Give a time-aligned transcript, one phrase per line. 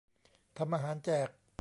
[0.57, 1.29] ทำอาหารแจก